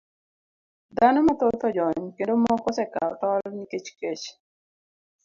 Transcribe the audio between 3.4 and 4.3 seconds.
nikech kech.